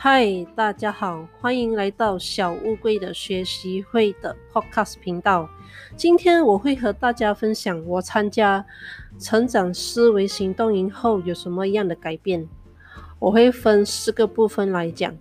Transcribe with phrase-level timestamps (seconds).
[0.00, 5.50] 嗨，大家好，欢迎来到小乌龟的学习会的 Podcast 频道。
[5.96, 8.64] 今天我会和大家分享我参加
[9.18, 12.48] 成长思维行动营后有什么样的改变。
[13.18, 15.12] 我会分四个部分来讲。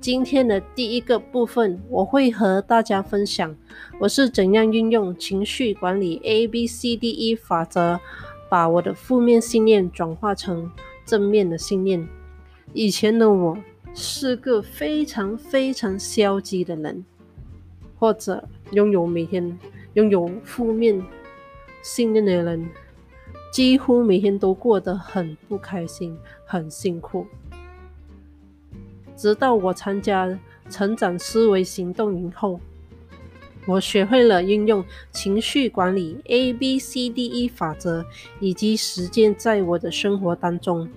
[0.00, 3.56] 今天的第一个部分，我会和大家分享
[3.98, 7.98] 我是怎样运用情绪管理 A B C D E 法则，
[8.48, 10.70] 把我的负面信念转化成
[11.04, 12.06] 正面的信念。
[12.72, 13.58] 以前的我。
[13.94, 17.04] 是个非常非常消极的人，
[17.98, 19.58] 或者拥有每天
[19.94, 21.04] 拥有负面
[21.82, 22.68] 信念的人，
[23.52, 26.16] 几乎每天都过得很不开心、
[26.46, 27.26] 很辛苦。
[29.16, 30.38] 直到我参加
[30.70, 32.58] 成长思维行动营后，
[33.66, 38.04] 我学会了运用情绪管理 A B C D E 法则，
[38.38, 40.88] 以及实践在我的生活当中。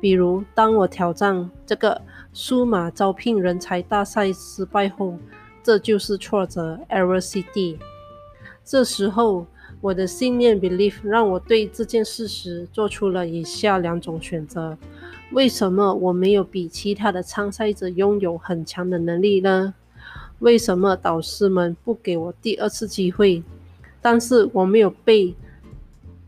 [0.00, 2.00] 比如，当我挑战这个。
[2.32, 5.18] 数码招聘人才大赛失败后，
[5.64, 7.76] 这就是挫折 （error CD）。
[8.64, 9.44] 这时候，
[9.80, 14.78] 我的信念 （belief） 让我对这件事实做出了以下两种选择：
[15.32, 19.74] 为什么我没有比其他的参赛者拥有很强的能力呢？
[20.38, 23.42] 为什么导师们不给我第二次机会？
[24.00, 25.34] 但是我没有被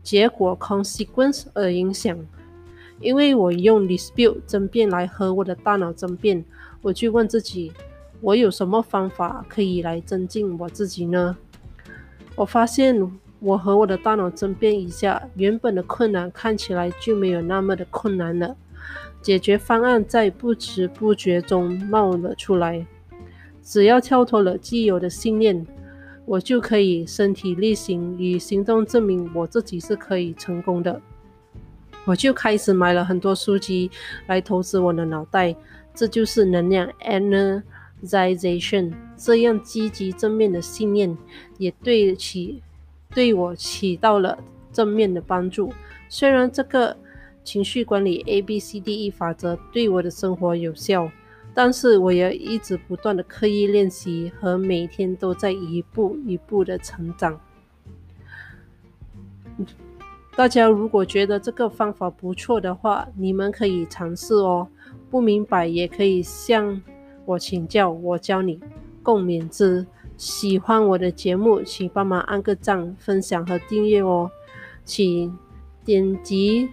[0.03, 2.19] 结果 （consequence） 而影响。
[2.99, 6.43] 因为我用 dispute 争辩来和我的大脑争辩，
[6.81, 7.71] 我去问自己：
[8.21, 11.35] 我有什么方法可以来增进我自己呢？
[12.35, 18.55] 我发现我和我的大脑争辩一下，原本的困难看起来就没有那么的困难了。
[19.21, 22.85] 解决方案在不知不觉中冒了出来。
[23.61, 25.65] 只要跳脱了既有的信念，
[26.25, 31.01] 我就可以身体力行，以行动证明我自己是可以成功的。
[32.05, 33.89] 我就开始买了很多书籍
[34.27, 35.55] 来投资我的脑袋，
[35.95, 38.93] 这就是能量 energization。
[39.15, 41.17] 这样积极正面的信念
[41.57, 42.61] 也对起
[43.13, 44.37] 对我起到了
[44.71, 45.73] 正面的帮助。
[46.09, 46.97] 虽然这个
[47.43, 51.09] 情绪管理 A B C D E 法则对我的生活有效，
[51.53, 57.39] 但是我也一直不断的刻意练习和每天都在一步一步的成长。
[60.35, 64.67] 大家如果觉得这个方法不错的话，你们可以尝试哦。
[65.09, 66.81] 不明白也可以向
[67.25, 68.59] 我请教，我教你
[69.03, 69.85] 共勉之。
[70.17, 74.31] 喜欢我的节目，请帮忙按个赞、分享和订阅哦。
[74.83, 75.37] 请
[75.85, 76.69] 点击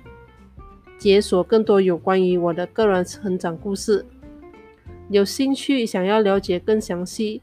[0.98, 4.06] 解锁更多有关于我的个人成长故事。
[5.10, 7.42] 有兴趣想要了解更详细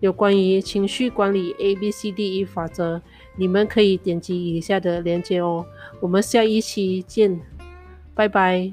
[0.00, 3.00] 有关于情绪管理 A B C D E 法则。
[3.36, 5.64] 你们可以点击以下的链接哦，
[6.00, 7.40] 我们下一期见，
[8.14, 8.72] 拜拜。